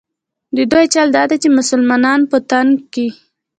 [0.55, 3.07] د دوی چل دا دی چې مسلمانان په تنګ کړي.